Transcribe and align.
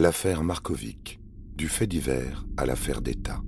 L'affaire 0.00 0.44
Markovic, 0.44 1.18
du 1.56 1.68
fait 1.68 1.88
divers 1.88 2.46
à 2.56 2.66
l'affaire 2.66 3.00
d'État. 3.02 3.42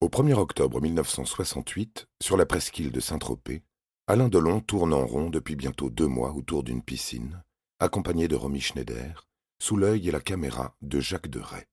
Au 0.00 0.06
1er 0.06 0.34
octobre 0.34 0.80
1968, 0.80 2.06
sur 2.22 2.36
la 2.36 2.46
presqu'île 2.46 2.92
de 2.92 3.00
Saint-Tropez, 3.00 3.64
Alain 4.10 4.28
Delon 4.28 4.58
tourne 4.58 4.92
en 4.92 5.06
rond 5.06 5.30
depuis 5.30 5.54
bientôt 5.54 5.88
deux 5.88 6.08
mois 6.08 6.32
autour 6.32 6.64
d'une 6.64 6.82
piscine, 6.82 7.44
accompagné 7.80 8.28
de 8.28 8.36
Romy 8.36 8.60
Schneider, 8.60 9.26
sous 9.58 9.76
l'œil 9.76 10.08
et 10.08 10.12
la 10.12 10.20
caméra 10.20 10.76
de 10.82 11.00
Jacques 11.00 11.28
Deray. 11.28 11.64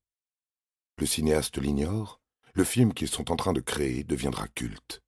Le 0.98 1.06
cinéaste 1.06 1.58
l'ignore, 1.58 2.22
le 2.54 2.64
film 2.64 2.94
qu'ils 2.94 3.10
sont 3.10 3.32
en 3.32 3.36
train 3.36 3.54
de 3.54 3.60
créer 3.60 4.04
deviendra 4.04 4.48
culte. 4.48 5.04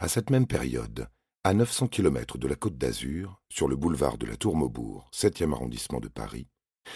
À 0.00 0.08
cette 0.08 0.30
même 0.30 0.46
période, 0.46 1.08
à 1.44 1.54
900 1.54 1.88
km 1.88 2.38
de 2.38 2.48
la 2.48 2.56
Côte 2.56 2.78
d'Azur, 2.78 3.40
sur 3.50 3.68
le 3.68 3.76
boulevard 3.76 4.16
de 4.16 4.26
la 4.26 4.36
Tour 4.36 4.56
Maubourg, 4.56 5.08
7e 5.12 5.52
arrondissement 5.52 6.00
de 6.00 6.08
Paris, 6.08 6.48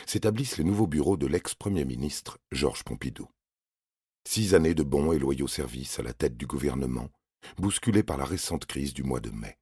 s'établissent 0.07 0.57
les 0.57 0.65
nouveaux 0.65 0.87
bureaux 0.87 1.16
de 1.16 1.27
l'ex-premier 1.27 1.85
ministre 1.85 2.39
Georges 2.51 2.85
Pompidou. 2.85 3.29
Six 4.27 4.55
années 4.55 4.75
de 4.75 4.83
bons 4.83 5.13
et 5.13 5.19
loyaux 5.19 5.47
services 5.47 5.99
à 5.99 6.03
la 6.03 6.13
tête 6.13 6.37
du 6.37 6.47
gouvernement 6.47 7.11
bousculé 7.59 8.03
par 8.03 8.16
la 8.16 8.25
récente 8.25 8.66
crise 8.66 8.95
du 8.95 9.05
mois 9.05 9.21
de 9.21 9.30
mai. 9.30 9.59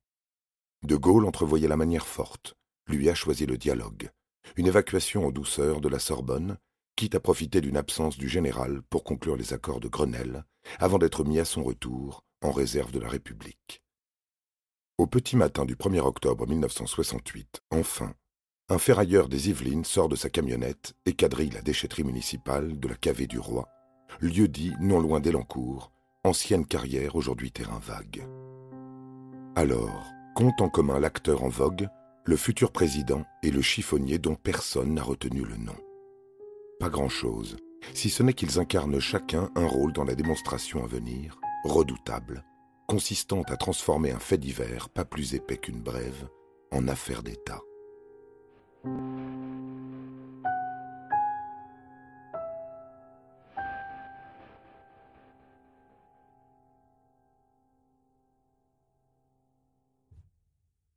De 0.82 0.96
Gaulle 0.96 1.26
entrevoyait 1.26 1.68
la 1.68 1.76
manière 1.76 2.06
forte, 2.06 2.54
lui 2.86 3.08
a 3.08 3.14
choisi 3.14 3.46
le 3.46 3.56
dialogue, 3.56 4.10
une 4.56 4.66
évacuation 4.66 5.26
en 5.26 5.30
douceur 5.30 5.80
de 5.80 5.88
la 5.88 5.98
Sorbonne, 5.98 6.58
quitte 6.96 7.14
à 7.14 7.20
profiter 7.20 7.60
d'une 7.60 7.76
absence 7.76 8.18
du 8.18 8.28
général 8.28 8.82
pour 8.82 9.04
conclure 9.04 9.36
les 9.36 9.52
accords 9.52 9.80
de 9.80 9.88
Grenelle, 9.88 10.44
avant 10.78 10.98
d'être 10.98 11.24
mis 11.24 11.38
à 11.40 11.44
son 11.44 11.62
retour 11.62 12.24
en 12.42 12.52
réserve 12.52 12.92
de 12.92 13.00
la 13.00 13.08
République. 13.08 13.82
Au 14.98 15.06
petit 15.06 15.36
matin 15.36 15.64
du 15.64 15.74
1er 15.74 16.00
octobre 16.00 16.46
1968, 16.46 17.62
enfin, 17.70 18.14
un 18.68 18.78
ferrailleur 18.78 19.28
des 19.28 19.50
Yvelines 19.50 19.84
sort 19.84 20.08
de 20.08 20.16
sa 20.16 20.30
camionnette 20.30 20.94
et 21.04 21.14
quadrille 21.14 21.50
la 21.50 21.62
déchetterie 21.62 22.04
municipale 22.04 22.78
de 22.78 22.88
la 22.88 22.94
Cavée 22.94 23.26
du 23.26 23.38
Roi, 23.38 23.68
lieu 24.20 24.46
dit 24.46 24.72
non 24.80 25.00
loin 25.00 25.20
d'Elancourt, 25.20 25.90
ancienne 26.22 26.66
carrière, 26.66 27.16
aujourd'hui 27.16 27.50
terrain 27.50 27.80
vague. 27.80 28.26
Alors, 29.56 30.06
compte 30.34 30.60
en 30.60 30.68
commun 30.68 30.98
l'acteur 30.98 31.42
en 31.42 31.48
vogue, 31.48 31.88
le 32.26 32.36
futur 32.36 32.72
président 32.72 33.24
et 33.42 33.50
le 33.50 33.60
chiffonnier 33.60 34.18
dont 34.18 34.34
personne 34.34 34.94
n'a 34.94 35.02
retenu 35.02 35.44
le 35.44 35.56
nom. 35.56 35.76
Pas 36.80 36.88
grand-chose, 36.88 37.56
si 37.92 38.08
ce 38.08 38.22
n'est 38.22 38.32
qu'ils 38.32 38.58
incarnent 38.58 39.00
chacun 39.00 39.50
un 39.54 39.66
rôle 39.66 39.92
dans 39.92 40.04
la 40.04 40.14
démonstration 40.14 40.82
à 40.82 40.86
venir, 40.86 41.38
redoutable, 41.64 42.44
consistant 42.88 43.42
à 43.42 43.56
transformer 43.56 44.10
un 44.10 44.18
fait 44.18 44.38
divers 44.38 44.88
pas 44.88 45.04
plus 45.04 45.34
épais 45.34 45.58
qu'une 45.58 45.82
brève 45.82 46.28
en 46.72 46.88
affaire 46.88 47.22
d'État. 47.22 47.60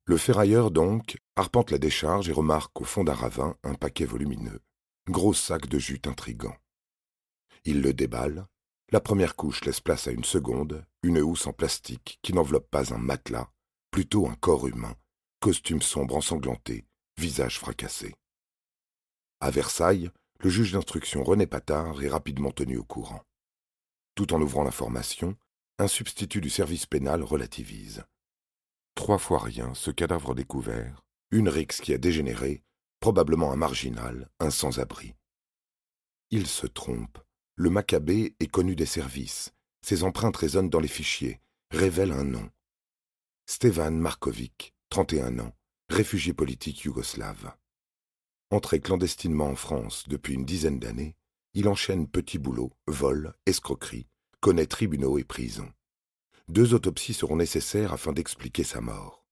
Le 0.07 0.15
ferrailleur, 0.15 0.71
donc, 0.71 1.17
arpente 1.35 1.69
la 1.69 1.77
décharge 1.77 2.29
et 2.29 2.31
remarque 2.31 2.79
au 2.79 2.85
fond 2.85 3.03
d'un 3.03 3.13
ravin 3.13 3.57
un 3.63 3.73
paquet 3.73 4.05
volumineux, 4.05 4.61
gros 5.09 5.33
sac 5.33 5.67
de 5.67 5.77
jute 5.77 6.07
intrigant. 6.07 6.55
Il 7.65 7.81
le 7.81 7.93
déballe, 7.93 8.47
la 8.89 9.01
première 9.01 9.35
couche 9.35 9.65
laisse 9.65 9.81
place 9.81 10.07
à 10.07 10.11
une 10.11 10.23
seconde, 10.23 10.85
une 11.03 11.19
housse 11.19 11.45
en 11.45 11.51
plastique 11.51 12.19
qui 12.21 12.31
n'enveloppe 12.31 12.69
pas 12.71 12.93
un 12.93 12.97
matelas, 12.97 13.51
plutôt 13.91 14.29
un 14.29 14.35
corps 14.35 14.65
humain, 14.65 14.95
costume 15.41 15.81
sombre 15.81 16.15
ensanglanté, 16.15 16.85
visage 17.17 17.59
fracassé. 17.59 18.15
À 19.41 19.51
Versailles, 19.51 20.09
le 20.39 20.49
juge 20.49 20.71
d'instruction 20.71 21.21
René 21.21 21.47
Patard 21.47 22.01
est 22.01 22.07
rapidement 22.07 22.51
tenu 22.51 22.77
au 22.77 22.85
courant. 22.85 23.23
Tout 24.15 24.33
en 24.33 24.41
ouvrant 24.41 24.63
l'information, 24.63 25.35
un 25.79 25.89
substitut 25.89 26.39
du 26.39 26.49
service 26.49 26.85
pénal 26.85 27.23
relativise. 27.23 28.05
Trois 28.97 29.19
fois 29.19 29.37
rien, 29.37 29.75
ce 29.75 29.91
cadavre 29.91 30.33
découvert, 30.33 31.05
une 31.29 31.49
rixe 31.49 31.81
qui 31.81 31.93
a 31.93 31.99
dégénéré, 31.99 32.63
probablement 32.99 33.51
un 33.51 33.55
marginal, 33.55 34.27
un 34.39 34.49
sans-abri. 34.49 35.13
Il 36.31 36.47
se 36.47 36.65
trompe. 36.65 37.19
Le 37.55 37.69
Maccabée 37.69 38.35
est 38.39 38.47
connu 38.47 38.75
des 38.75 38.87
services. 38.87 39.53
Ses 39.81 40.03
empreintes 40.03 40.37
résonnent 40.37 40.71
dans 40.71 40.79
les 40.79 40.87
fichiers, 40.87 41.39
révèlent 41.69 42.11
un 42.11 42.23
nom. 42.23 42.49
Stevan 43.45 43.95
Markovic, 43.95 44.73
31 44.89 45.39
ans, 45.39 45.53
réfugié 45.89 46.33
politique 46.33 46.81
yougoslave. 46.83 47.53
Entré 48.49 48.79
clandestinement 48.79 49.47
en 49.47 49.55
France 49.55 50.05
depuis 50.07 50.33
une 50.33 50.45
dizaine 50.45 50.79
d'années, 50.79 51.15
il 51.53 51.67
enchaîne 51.69 52.07
petits 52.07 52.39
boulots, 52.39 52.73
vols, 52.87 53.35
escroqueries, 53.45 54.07
connaît 54.41 54.65
tribunaux 54.65 55.19
et 55.19 55.23
prisons. 55.23 55.71
Deux 56.49 56.73
autopsies 56.73 57.13
seront 57.13 57.35
nécessaires 57.35 57.91
afin 57.91 58.13
d'expliquer 58.13 58.63
sa 58.63 58.79
mort. 58.79 59.25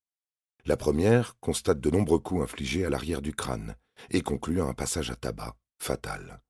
La 0.66 0.76
première 0.76 1.38
constate 1.40 1.80
de 1.80 1.90
nombreux 1.90 2.18
coups 2.18 2.42
infligés 2.42 2.84
à 2.84 2.90
l'arrière 2.90 3.22
du 3.22 3.32
crâne 3.32 3.74
et 4.10 4.20
conclut 4.20 4.60
à 4.60 4.64
un 4.64 4.74
passage 4.74 5.10
à 5.10 5.16
tabac, 5.16 5.56
fatal. 5.78 6.42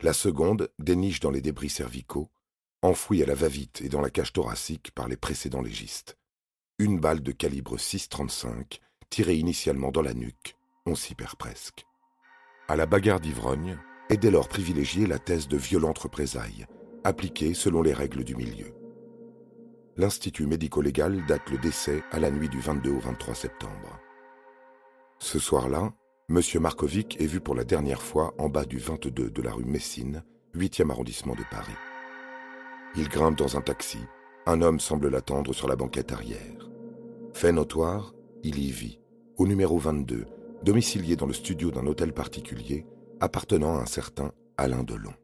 La 0.00 0.12
seconde 0.12 0.70
déniche 0.78 1.18
dans 1.18 1.32
les 1.32 1.40
débris 1.40 1.70
cervicaux, 1.70 2.30
enfouis 2.82 3.22
à 3.22 3.26
la 3.26 3.34
va-vite 3.34 3.80
et 3.80 3.88
dans 3.88 4.00
la 4.00 4.10
cage 4.10 4.32
thoracique 4.32 4.92
par 4.92 5.08
les 5.08 5.16
précédents 5.16 5.62
légistes. 5.62 6.18
Une 6.78 7.00
balle 7.00 7.22
de 7.22 7.32
calibre 7.32 7.76
6,35 7.76 8.78
tirée 9.10 9.36
initialement 9.36 9.90
dans 9.90 10.02
la 10.02 10.14
nuque, 10.14 10.56
on 10.86 10.94
s'y 10.94 11.16
perd 11.16 11.34
presque. 11.34 11.84
À 12.68 12.76
la 12.76 12.86
bagarre 12.86 13.20
d'ivrogne 13.20 13.78
est 14.08 14.18
dès 14.18 14.30
lors 14.30 14.48
privilégiée 14.48 15.06
la 15.06 15.18
thèse 15.18 15.48
de 15.48 15.56
violente 15.56 15.98
représailles, 15.98 16.66
appliquée 17.02 17.54
selon 17.54 17.82
les 17.82 17.92
règles 17.92 18.22
du 18.22 18.36
milieu 18.36 18.72
l'Institut 19.96 20.46
médico-légal 20.46 21.24
date 21.26 21.50
le 21.50 21.58
décès 21.58 22.02
à 22.10 22.18
la 22.18 22.30
nuit 22.30 22.48
du 22.48 22.60
22 22.60 22.90
au 22.90 22.98
23 22.98 23.34
septembre. 23.34 24.00
Ce 25.18 25.38
soir-là, 25.38 25.92
M. 26.28 26.40
Markovic 26.60 27.20
est 27.20 27.26
vu 27.26 27.40
pour 27.40 27.54
la 27.54 27.64
dernière 27.64 28.02
fois 28.02 28.34
en 28.38 28.48
bas 28.48 28.64
du 28.64 28.78
22 28.78 29.30
de 29.30 29.42
la 29.42 29.52
rue 29.52 29.64
Messine, 29.64 30.24
8e 30.56 30.90
arrondissement 30.90 31.34
de 31.34 31.44
Paris. 31.50 31.76
Il 32.96 33.08
grimpe 33.08 33.38
dans 33.38 33.56
un 33.56 33.60
taxi. 33.60 33.98
Un 34.46 34.62
homme 34.62 34.80
semble 34.80 35.08
l'attendre 35.08 35.52
sur 35.52 35.68
la 35.68 35.76
banquette 35.76 36.12
arrière. 36.12 36.70
Fait 37.32 37.52
notoire, 37.52 38.14
il 38.42 38.58
y 38.58 38.70
vit, 38.70 39.00
au 39.36 39.46
numéro 39.46 39.78
22, 39.78 40.26
domicilié 40.62 41.16
dans 41.16 41.26
le 41.26 41.32
studio 41.32 41.70
d'un 41.70 41.86
hôtel 41.86 42.12
particulier 42.12 42.86
appartenant 43.20 43.78
à 43.78 43.82
un 43.82 43.86
certain 43.86 44.32
Alain 44.56 44.82
Delon. 44.82 45.14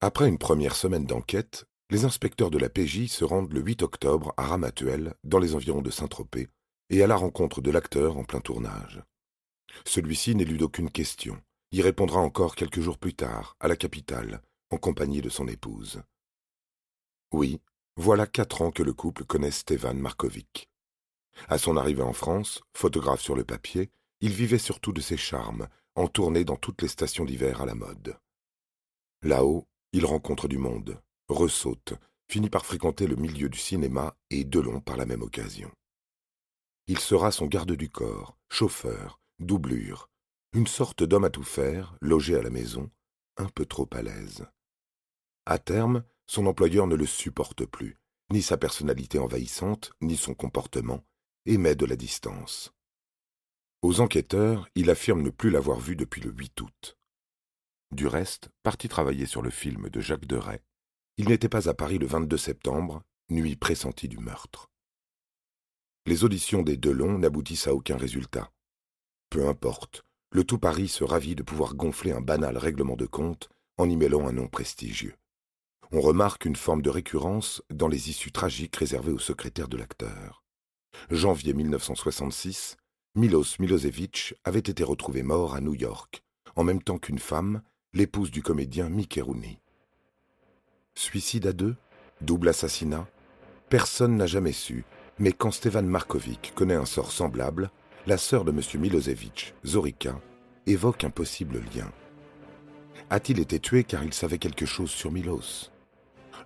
Après 0.00 0.28
une 0.28 0.38
première 0.38 0.76
semaine 0.76 1.06
d'enquête, 1.06 1.64
les 1.90 2.04
inspecteurs 2.04 2.50
de 2.50 2.58
la 2.58 2.68
PJ 2.68 3.08
se 3.08 3.24
rendent 3.24 3.52
le 3.52 3.60
8 3.60 3.82
octobre 3.82 4.32
à 4.36 4.46
Ramatuel, 4.46 5.14
dans 5.24 5.40
les 5.40 5.56
environs 5.56 5.82
de 5.82 5.90
Saint-Tropez, 5.90 6.48
et 6.90 7.02
à 7.02 7.08
la 7.08 7.16
rencontre 7.16 7.60
de 7.60 7.72
l'acteur 7.72 8.16
en 8.16 8.22
plein 8.22 8.40
tournage. 8.40 9.02
Celui-ci 9.84 10.36
n'élude 10.36 10.62
aucune 10.62 10.90
question, 10.90 11.42
y 11.72 11.82
répondra 11.82 12.20
encore 12.20 12.54
quelques 12.54 12.80
jours 12.80 12.98
plus 12.98 13.14
tard, 13.14 13.56
à 13.58 13.66
la 13.66 13.74
capitale, 13.74 14.40
en 14.70 14.76
compagnie 14.76 15.20
de 15.20 15.28
son 15.28 15.48
épouse. 15.48 16.00
Oui, 17.32 17.60
voilà 17.96 18.28
quatre 18.28 18.62
ans 18.62 18.70
que 18.70 18.84
le 18.84 18.92
couple 18.92 19.24
connaît 19.24 19.50
Stevan 19.50 19.98
Markovic. 19.98 20.70
À 21.48 21.58
son 21.58 21.76
arrivée 21.76 22.02
en 22.02 22.12
France, 22.12 22.62
photographe 22.72 23.20
sur 23.20 23.34
le 23.34 23.44
papier, 23.44 23.90
il 24.20 24.30
vivait 24.30 24.58
surtout 24.58 24.92
de 24.92 25.00
ses 25.00 25.16
charmes, 25.16 25.66
en 25.96 26.06
tournée 26.06 26.44
dans 26.44 26.56
toutes 26.56 26.82
les 26.82 26.88
stations 26.88 27.24
d'hiver 27.24 27.60
à 27.60 27.66
la 27.66 27.74
mode. 27.74 28.16
Là-haut, 29.22 29.66
il 29.92 30.04
rencontre 30.04 30.48
du 30.48 30.58
monde, 30.58 31.00
ressaute, 31.28 31.94
finit 32.28 32.50
par 32.50 32.66
fréquenter 32.66 33.06
le 33.06 33.16
milieu 33.16 33.48
du 33.48 33.58
cinéma 33.58 34.16
et 34.30 34.44
Delon 34.44 34.80
par 34.80 34.96
la 34.96 35.06
même 35.06 35.22
occasion. 35.22 35.70
Il 36.86 36.98
sera 36.98 37.30
son 37.30 37.46
garde 37.46 37.72
du 37.72 37.88
corps, 37.88 38.36
chauffeur, 38.50 39.20
doublure, 39.38 40.10
une 40.52 40.66
sorte 40.66 41.02
d'homme 41.02 41.24
à 41.24 41.30
tout 41.30 41.42
faire, 41.42 41.96
logé 42.00 42.36
à 42.36 42.42
la 42.42 42.50
maison, 42.50 42.90
un 43.36 43.48
peu 43.48 43.66
trop 43.66 43.88
à 43.92 44.02
l'aise. 44.02 44.46
À 45.46 45.58
terme, 45.58 46.04
son 46.26 46.46
employeur 46.46 46.86
ne 46.86 46.96
le 46.96 47.06
supporte 47.06 47.64
plus, 47.64 47.96
ni 48.30 48.42
sa 48.42 48.58
personnalité 48.58 49.18
envahissante, 49.18 49.92
ni 50.02 50.16
son 50.16 50.34
comportement, 50.34 51.04
et 51.46 51.56
met 51.56 51.74
de 51.74 51.86
la 51.86 51.96
distance. 51.96 52.72
Aux 53.80 54.00
enquêteurs, 54.00 54.68
il 54.74 54.90
affirme 54.90 55.22
ne 55.22 55.30
plus 55.30 55.50
l'avoir 55.50 55.78
vu 55.78 55.96
depuis 55.96 56.20
le 56.20 56.30
8 56.30 56.60
août. 56.60 56.97
Du 57.90 58.06
reste, 58.06 58.50
parti 58.62 58.88
travailler 58.88 59.26
sur 59.26 59.42
le 59.42 59.50
film 59.50 59.88
de 59.88 60.00
Jacques 60.00 60.26
Deray, 60.26 60.60
il 61.16 61.28
n'était 61.28 61.48
pas 61.48 61.68
à 61.68 61.74
Paris 61.74 61.98
le 61.98 62.06
22 62.06 62.36
septembre, 62.36 63.02
nuit 63.30 63.56
pressentie 63.56 64.08
du 64.08 64.18
meurtre. 64.18 64.70
Les 66.06 66.24
auditions 66.24 66.62
des 66.62 66.76
Delon 66.76 67.18
n'aboutissent 67.18 67.66
à 67.66 67.74
aucun 67.74 67.96
résultat. 67.96 68.50
Peu 69.30 69.48
importe, 69.48 70.04
le 70.30 70.44
tout 70.44 70.58
Paris 70.58 70.88
se 70.88 71.04
ravit 71.04 71.34
de 71.34 71.42
pouvoir 71.42 71.74
gonfler 71.74 72.12
un 72.12 72.20
banal 72.20 72.56
règlement 72.56 72.96
de 72.96 73.06
compte 73.06 73.48
en 73.78 73.88
y 73.88 73.96
mêlant 73.96 74.28
un 74.28 74.32
nom 74.32 74.48
prestigieux. 74.48 75.16
On 75.90 76.00
remarque 76.00 76.44
une 76.44 76.56
forme 76.56 76.82
de 76.82 76.90
récurrence 76.90 77.62
dans 77.70 77.88
les 77.88 78.10
issues 78.10 78.32
tragiques 78.32 78.76
réservées 78.76 79.12
au 79.12 79.18
secrétaire 79.18 79.68
de 79.68 79.76
l'acteur. 79.76 80.44
Janvier 81.10 81.54
1966, 81.54 82.76
Milos 83.14 83.58
Milosevic 83.58 84.34
avait 84.44 84.58
été 84.58 84.84
retrouvé 84.84 85.22
mort 85.22 85.54
à 85.54 85.60
New 85.60 85.74
York, 85.74 86.22
en 86.56 86.64
même 86.64 86.82
temps 86.82 86.98
qu'une 86.98 87.18
femme, 87.18 87.62
l'épouse 87.94 88.30
du 88.30 88.42
comédien 88.42 88.90
Mickey. 88.90 89.22
Suicide 90.94 91.46
à 91.46 91.52
deux 91.52 91.74
Double 92.20 92.48
assassinat 92.48 93.06
Personne 93.70 94.16
n'a 94.16 94.26
jamais 94.26 94.52
su, 94.52 94.84
mais 95.18 95.32
quand 95.32 95.50
Stevan 95.50 95.86
Markovic 95.86 96.52
connaît 96.54 96.74
un 96.74 96.84
sort 96.84 97.12
semblable, 97.12 97.70
la 98.06 98.18
sœur 98.18 98.44
de 98.44 98.50
M. 98.50 98.60
Milosevic, 98.80 99.54
Zorika, 99.64 100.20
évoque 100.66 101.04
un 101.04 101.10
possible 101.10 101.62
lien. 101.74 101.90
A-t-il 103.08 103.40
été 103.40 103.58
tué 103.58 103.84
car 103.84 104.04
il 104.04 104.12
savait 104.12 104.38
quelque 104.38 104.66
chose 104.66 104.90
sur 104.90 105.10
Milos? 105.10 105.70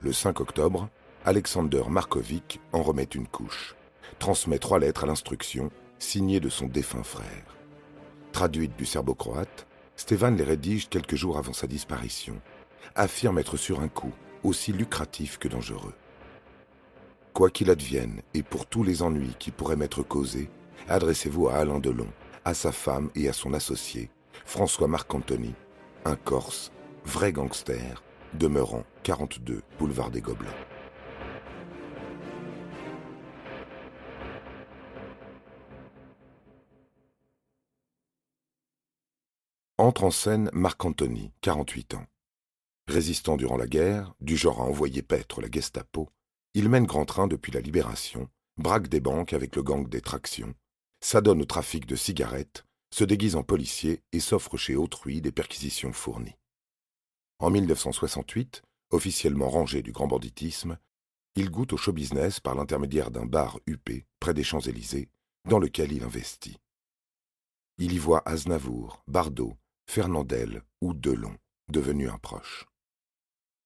Le 0.01 0.13
5 0.13 0.41
octobre, 0.41 0.89
Alexander 1.25 1.83
Markovic 1.89 2.61
en 2.73 2.83
remet 2.83 3.03
une 3.03 3.27
couche, 3.27 3.75
transmet 4.21 4.59
trois 4.59 4.79
lettres 4.79 5.05
à 5.05 5.07
l'instruction, 5.09 5.71
signées 5.99 6.41
de 6.41 6.49
son 6.49 6.67
défunt 6.67 7.03
frère. 7.03 7.57
Traduites 8.31 8.77
du 8.77 8.87
serbo-croate, 8.87 9.67
Stevan 9.97 10.37
les 10.37 10.45
rédige 10.45 10.89
quelques 10.89 11.17
jours 11.17 11.39
avant 11.39 11.53
sa 11.53 11.67
disparition, 11.67 12.41
affirme 12.95 13.39
être 13.39 13.57
sur 13.57 13.81
un 13.81 13.89
coup 13.89 14.13
aussi 14.43 14.73
lucratif 14.73 15.39
que 15.39 15.49
dangereux. 15.49 15.95
Quoi 17.33 17.51
qu'il 17.51 17.71
advienne, 17.71 18.23
et 18.35 18.43
pour 18.43 18.67
tous 18.67 18.83
les 18.83 19.03
ennuis 19.03 19.37
qui 19.39 19.51
pourraient 19.51 19.77
m'être 19.77 20.03
causés, 20.03 20.51
adressez-vous 20.89 21.49
à 21.49 21.57
Alain 21.57 21.79
Delon, 21.79 22.09
à 22.45 22.55
sa 22.55 22.73
femme 22.73 23.11
et 23.15 23.29
à 23.29 23.33
son 23.33 23.55
associé, 23.55 24.11
François 24.45 24.89
Marc-Anthony, 24.89 25.55
un 26.05 26.17
Corse, 26.17 26.73
vrai 27.05 27.33
gangster, 27.33 28.03
demeurant 28.35 28.85
42 29.03 29.63
boulevard 29.79 30.11
des 30.11 30.21
Gobelins. 30.21 30.51
Entre 39.93 40.05
en 40.05 40.11
scène 40.11 40.49
Marc-Anthony, 40.55 41.33
48 41.43 41.93
ans. 41.97 42.07
Résistant 42.89 43.37
durant 43.37 43.59
la 43.59 43.67
guerre, 43.67 44.15
du 44.23 44.39
genre 44.39 44.63
à 44.63 44.65
envoyer 44.65 45.03
paître 45.03 45.43
la 45.43 45.51
Gestapo, 45.51 46.09
il 46.55 46.71
mène 46.71 46.87
grand 46.87 47.05
train 47.05 47.27
depuis 47.27 47.53
la 47.53 47.61
Libération, 47.61 48.31
braque 48.57 48.89
des 48.89 49.01
banques 49.01 49.35
avec 49.35 49.55
le 49.55 49.63
gang 49.63 49.87
des 49.87 50.01
tractions, 50.01 50.55
s'adonne 51.03 51.43
au 51.43 51.45
trafic 51.45 51.85
de 51.85 51.95
cigarettes, 51.95 52.65
se 52.91 53.05
déguise 53.05 53.37
en 53.37 53.43
policier 53.43 54.01
et 54.13 54.21
s'offre 54.21 54.57
chez 54.57 54.77
autrui 54.77 55.21
des 55.21 55.31
perquisitions 55.31 55.93
fournies. 55.93 56.39
En 57.39 57.51
1968, 57.51 58.63
officiellement 58.93 59.51
rangé 59.51 59.83
du 59.83 59.93
grand 59.93 60.07
banditisme, 60.07 60.79
il 61.37 61.51
goûte 61.51 61.75
au 61.75 61.77
show 61.77 61.93
business 61.93 62.41
par 62.41 62.55
l'intermédiaire 62.55 63.11
d'un 63.11 63.27
bar 63.27 63.61
huppé 63.67 64.07
près 64.21 64.33
des 64.33 64.43
Champs-Élysées, 64.43 65.11
dans 65.47 65.59
lequel 65.59 65.93
il 65.93 66.03
investit. 66.03 66.57
Il 67.77 67.93
y 67.93 67.99
voit 67.99 68.23
Aznavour, 68.27 69.03
Bardot, 69.07 69.55
Fernandel 69.87 70.63
ou 70.81 70.95
Delon, 70.95 71.37
devenu 71.69 72.09
un 72.09 72.19
proche. 72.19 72.67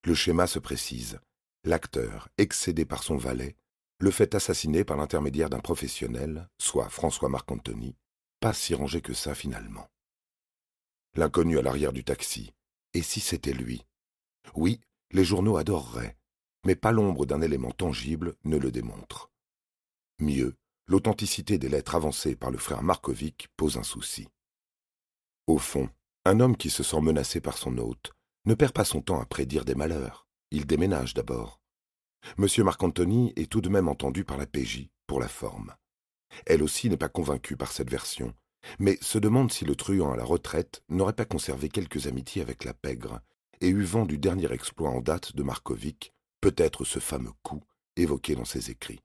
Le 0.05 0.15
schéma 0.15 0.47
se 0.47 0.59
précise. 0.59 1.21
L'acteur, 1.65 2.29
excédé 2.39 2.85
par 2.85 3.03
son 3.03 3.17
valet, 3.17 3.57
le 3.99 4.11
fait 4.11 4.35
assassiner 4.35 4.85
par 4.85 4.97
l'intermédiaire 4.97 5.51
d'un 5.51 5.61
professionnel, 5.61 6.49
soit 6.59 6.89
François 6.89 7.29
Marc-Anthony, 7.29 7.97
pas 8.41 8.53
si 8.53 8.75
rangé 8.75 9.01
que 9.01 9.15
ça 9.15 9.35
finalement. 9.35 9.89
L'inconnu 11.15 11.59
à 11.59 11.63
l'arrière 11.63 11.93
du 11.93 12.05
taxi. 12.05 12.53
Et 12.93 13.03
si 13.03 13.21
c'était 13.21 13.53
lui? 13.53 13.85
Oui, 14.55 14.81
les 15.11 15.25
journaux 15.25 15.57
adoreraient, 15.57 16.17
mais 16.65 16.77
pas 16.77 16.93
l'ombre 16.93 17.27
d'un 17.27 17.41
élément 17.41 17.73
tangible 17.73 18.37
ne 18.45 18.57
le 18.57 18.71
démontre. 18.71 19.31
Mieux, 20.19 20.57
l'authenticité 20.87 21.59
des 21.59 21.69
lettres 21.69 21.95
avancées 21.95 22.37
par 22.37 22.51
le 22.51 22.59
frère 22.59 22.83
Markovic 22.83 23.49
pose 23.57 23.77
un 23.77 23.83
souci. 23.83 24.29
Au 25.47 25.59
fond, 25.59 25.89
un 26.27 26.41
homme 26.41 26.57
qui 26.57 26.71
se 26.71 26.83
sent 26.83 27.01
menacé 27.01 27.41
par 27.41 27.57
son 27.57 27.79
hôte 27.79 28.13
ne 28.47 28.55
perd 28.55 28.73
pas 28.73 28.85
son 28.85 29.01
temps 29.01 29.21
à 29.21 29.27
prédire 29.27 29.65
des 29.65 29.77
malheurs. 29.77 30.27
Il 30.51 30.67
déménage 30.67 31.15
d'abord. 31.15 31.61
M. 32.37 32.47
Marc-Anthony 32.65 33.33
est 33.37 33.51
tout 33.51 33.61
de 33.61 33.69
même 33.69 33.89
entendu 33.89 34.25
par 34.25 34.37
la 34.37 34.47
PJ, 34.47 34.89
pour 35.07 35.21
la 35.21 35.29
forme. 35.29 35.75
Elle 36.45 36.65
aussi 36.65 36.91
n'est 36.91 36.97
pas 36.97 37.09
convaincue 37.09 37.57
par 37.57 37.71
cette 37.71 37.91
version, 37.91 38.35
mais 38.81 38.99
se 39.01 39.19
demande 39.19 39.53
si 39.53 39.65
le 39.65 39.77
truand 39.77 40.13
à 40.13 40.17
la 40.17 40.25
retraite 40.25 40.83
n'aurait 40.89 41.13
pas 41.13 41.25
conservé 41.25 41.69
quelques 41.69 42.09
amitiés 42.09 42.43
avec 42.43 42.65
la 42.65 42.75
pègre 42.75 43.21
et 43.61 43.69
eu 43.69 43.83
vent 43.83 44.05
du 44.05 44.19
dernier 44.19 44.53
exploit 44.53 44.91
en 44.91 45.01
date 45.01 45.35
de 45.37 45.45
Markovic, 45.45 46.13
peut-être 46.41 46.85
ce 46.85 46.99
fameux 46.99 47.33
coup 47.43 47.63
évoqué 47.95 48.35
dans 48.35 48.45
ses 48.45 48.71
écrits. 48.71 49.01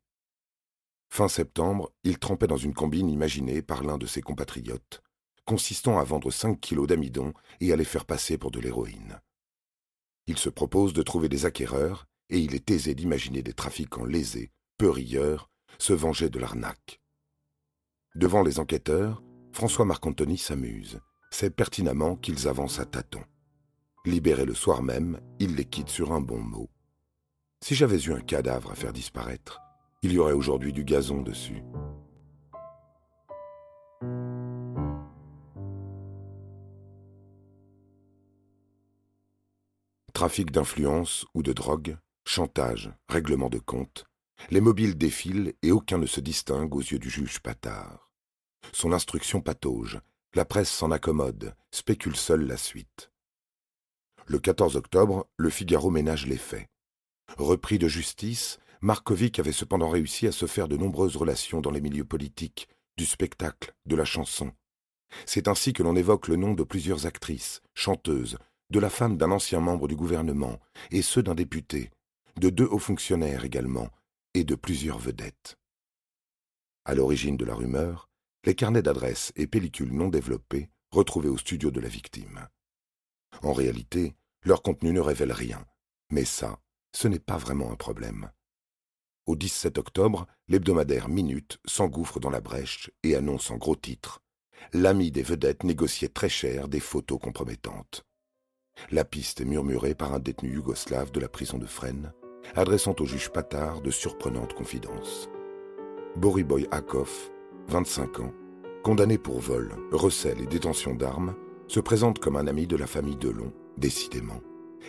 Fin 1.09 1.27
septembre, 1.27 1.91
il 2.03 2.17
trempait 2.17 2.47
dans 2.47 2.57
une 2.57 2.74
combine 2.74 3.09
imaginée 3.09 3.62
par 3.62 3.83
l'un 3.83 3.97
de 3.97 4.07
ses 4.07 4.21
compatriotes, 4.21 5.01
consistant 5.45 5.99
à 5.99 6.03
vendre 6.03 6.31
cinq 6.31 6.59
kilos 6.59 6.88
d'amidon 6.88 7.33
et 7.59 7.71
à 7.73 7.75
les 7.75 7.85
faire 7.85 8.05
passer 8.05 8.38
pour 8.38 8.51
de 8.51 8.59
l'héroïne. 8.59 9.19
Il 10.27 10.38
se 10.38 10.49
propose 10.49 10.93
de 10.93 11.03
trouver 11.03 11.29
des 11.29 11.45
acquéreurs, 11.45 12.07
et 12.29 12.39
il 12.39 12.55
est 12.55 12.71
aisé 12.71 12.95
d'imaginer 12.95 13.43
des 13.43 13.53
trafiquants 13.53 14.05
lésés, 14.05 14.51
peu 14.77 14.89
rieurs, 14.89 15.49
se 15.77 15.93
venger 15.93 16.29
de 16.29 16.39
l'arnaque. 16.39 17.01
Devant 18.15 18.43
les 18.43 18.59
enquêteurs, 18.59 19.23
François 19.51 19.85
Marc-Anthony 19.85 20.38
s'amuse, 20.38 20.99
sait 21.31 21.49
pertinemment 21.49 22.15
qu'ils 22.15 22.47
avancent 22.47 22.79
à 22.79 22.85
tâtons. 22.85 23.23
Libéré 24.05 24.45
le 24.45 24.53
soir 24.53 24.81
même, 24.81 25.19
il 25.39 25.55
les 25.55 25.65
quitte 25.65 25.89
sur 25.89 26.11
un 26.11 26.21
bon 26.21 26.39
mot. 26.39 26.69
Si 27.63 27.75
j'avais 27.75 27.99
eu 27.99 28.13
un 28.13 28.21
cadavre 28.21 28.71
à 28.71 28.75
faire 28.75 28.93
disparaître, 28.93 29.61
il 30.01 30.11
y 30.13 30.17
aurait 30.17 30.33
aujourd'hui 30.33 30.73
du 30.73 30.83
gazon 30.83 31.21
dessus. 31.21 31.61
Trafic 40.21 40.51
d'influence 40.51 41.25
ou 41.34 41.41
de 41.41 41.51
drogue, 41.51 41.98
chantage, 42.25 42.93
règlement 43.10 43.50
de 43.50 43.57
compte, 43.57 44.05
les 44.51 44.62
mobiles 44.62 44.95
défilent 44.95 45.55
et 45.63 45.72
aucun 45.72 45.98
ne 45.98 46.05
se 46.05 46.19
distingue 46.19 46.75
aux 46.75 46.81
yeux 46.81 47.00
du 47.00 47.10
juge 47.10 47.39
Patard. 47.39 48.12
Son 48.72 48.93
instruction 48.93 49.41
patauge, 49.41 50.00
la 50.36 50.45
presse 50.45 50.69
s'en 50.69 50.91
accommode, 50.91 51.55
spécule 51.72 52.15
seule 52.15 52.45
la 52.45 52.57
suite. 52.57 53.10
Le 54.27 54.38
14 54.38 54.75
octobre, 54.75 55.27
le 55.38 55.50
Figaro 55.50 55.89
ménage 55.89 56.27
les 56.27 56.38
faits. 56.38 56.69
Repris 57.39 57.79
de 57.79 57.88
justice, 57.88 58.60
Markovic 58.81 59.39
avait 59.39 59.51
cependant 59.51 59.89
réussi 59.89 60.27
à 60.27 60.31
se 60.31 60.45
faire 60.45 60.67
de 60.67 60.77
nombreuses 60.77 61.17
relations 61.17 61.62
dans 61.62 61.72
les 61.72 61.81
milieux 61.81 62.05
politiques, 62.05 62.69
du 62.95 63.07
spectacle, 63.07 63.74
de 63.88 63.95
la 63.95 64.05
chanson. 64.05 64.51
C'est 65.25 65.48
ainsi 65.48 65.74
que 65.74 65.81
l'on 65.81 65.95
évoque 65.95 66.27
le 66.27 66.36
nom 66.36 66.53
de 66.53 66.63
plusieurs 66.63 67.07
actrices, 67.07 67.63
chanteuses, 67.74 68.38
de 68.71 68.79
la 68.79 68.89
femme 68.89 69.17
d'un 69.17 69.31
ancien 69.31 69.59
membre 69.59 69.87
du 69.87 69.95
gouvernement, 69.95 70.57
et 70.91 71.01
ceux 71.01 71.21
d'un 71.21 71.35
député, 71.35 71.91
de 72.37 72.49
deux 72.49 72.65
hauts 72.65 72.79
fonctionnaires 72.79 73.43
également, 73.43 73.89
et 74.33 74.45
de 74.45 74.55
plusieurs 74.55 74.97
vedettes. 74.97 75.57
À 76.85 76.95
l'origine 76.95 77.35
de 77.35 77.45
la 77.45 77.53
rumeur, 77.53 78.09
les 78.45 78.55
carnets 78.55 78.81
d'adresses 78.81 79.33
et 79.35 79.45
pellicules 79.45 79.93
non 79.93 80.07
développées 80.07 80.69
retrouvés 80.89 81.29
au 81.29 81.37
studio 81.37 81.69
de 81.69 81.79
la 81.81 81.89
victime. 81.89 82.47
En 83.43 83.53
réalité, 83.53 84.15
leur 84.43 84.61
contenu 84.61 84.93
ne 84.93 85.01
révèle 85.01 85.33
rien, 85.33 85.65
mais 86.09 86.25
ça, 86.25 86.59
ce 86.93 87.07
n'est 87.07 87.19
pas 87.19 87.37
vraiment 87.37 87.71
un 87.71 87.75
problème. 87.75 88.31
Au 89.25 89.35
17 89.35 89.77
octobre, 89.77 90.27
l'hebdomadaire 90.47 91.09
Minute 91.09 91.59
s'engouffre 91.65 92.19
dans 92.19 92.29
la 92.29 92.41
brèche 92.41 92.89
et 93.03 93.15
annonce 93.15 93.51
en 93.51 93.57
gros 93.57 93.75
titre 93.75 94.21
L'ami 94.73 95.11
des 95.11 95.23
vedettes 95.23 95.63
négociait 95.63 96.09
très 96.09 96.29
cher 96.29 96.67
des 96.67 96.79
photos 96.79 97.19
compromettantes. 97.19 98.05
La 98.89 99.05
piste 99.05 99.41
est 99.41 99.45
murmurée 99.45 99.93
par 99.93 100.13
un 100.13 100.19
détenu 100.19 100.53
yougoslave 100.53 101.11
de 101.11 101.19
la 101.19 101.29
prison 101.29 101.57
de 101.57 101.65
Fresnes, 101.65 102.11
adressant 102.55 102.95
au 103.00 103.05
juge 103.05 103.29
Patard 103.29 103.81
de 103.81 103.91
surprenantes 103.91 104.53
confidences. 104.53 105.29
Boriboy 106.15 106.67
Akov, 106.71 107.31
25 107.67 108.19
ans, 108.19 108.33
condamné 108.83 109.17
pour 109.17 109.39
vol, 109.39 109.71
recel 109.91 110.41
et 110.41 110.47
détention 110.47 110.95
d'armes, 110.95 111.35
se 111.67 111.79
présente 111.79 112.19
comme 112.19 112.35
un 112.35 112.47
ami 112.47 112.67
de 112.67 112.75
la 112.75 112.88
famille 112.88 113.15
Delon, 113.15 113.53
décidément, 113.77 114.41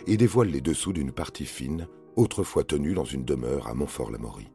et 0.07 0.17
dévoile 0.17 0.49
les 0.49 0.61
dessous 0.61 0.91
d'une 0.91 1.11
partie 1.11 1.45
fine, 1.45 1.87
autrefois 2.15 2.63
tenue 2.63 2.93
dans 2.93 3.05
une 3.05 3.23
demeure 3.23 3.67
à 3.67 3.73
Montfort-l'Amaury. 3.73 4.51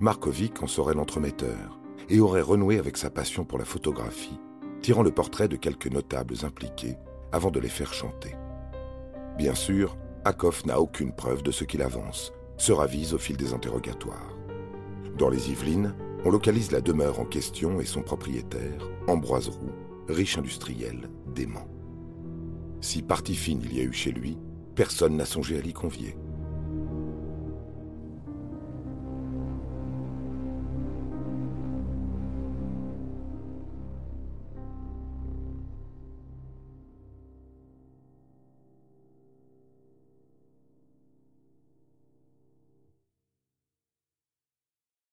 Markovic 0.00 0.62
en 0.62 0.66
serait 0.66 0.94
l'entremetteur 0.94 1.78
et 2.10 2.20
aurait 2.20 2.42
renoué 2.42 2.78
avec 2.78 2.96
sa 2.96 3.08
passion 3.08 3.44
pour 3.44 3.58
la 3.58 3.64
photographie, 3.64 4.38
tirant 4.82 5.02
le 5.02 5.12
portrait 5.12 5.48
de 5.48 5.56
quelques 5.56 5.86
notables 5.86 6.34
impliqués 6.42 6.96
avant 7.32 7.50
de 7.50 7.60
les 7.60 7.68
faire 7.68 7.92
chanter. 7.92 8.36
Bien 9.36 9.54
sûr, 9.54 9.96
Akoff 10.24 10.64
n'a 10.66 10.80
aucune 10.80 11.12
preuve 11.12 11.42
de 11.42 11.50
ce 11.50 11.64
qu'il 11.64 11.82
avance, 11.82 12.32
se 12.58 12.72
ravise 12.72 13.14
au 13.14 13.18
fil 13.18 13.36
des 13.36 13.54
interrogatoires. 13.54 14.36
Dans 15.18 15.28
les 15.28 15.50
Yvelines, 15.50 15.94
on 16.24 16.30
localise 16.30 16.70
la 16.70 16.80
demeure 16.80 17.18
en 17.18 17.24
question 17.24 17.80
et 17.80 17.84
son 17.84 18.02
propriétaire, 18.02 18.88
Ambroise 19.08 19.48
Roux, 19.48 19.72
riche 20.08 20.38
industriel, 20.38 21.10
dément. 21.34 21.66
Si 22.80 23.02
partie 23.02 23.34
fine 23.34 23.62
il 23.64 23.76
y 23.76 23.80
a 23.80 23.84
eu 23.84 23.92
chez 23.92 24.12
lui, 24.12 24.38
personne 24.74 25.16
n'a 25.16 25.24
songé 25.24 25.58
à 25.58 25.60
l'y 25.60 25.72
convier. 25.72 26.16